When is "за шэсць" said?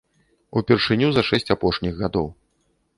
1.19-1.53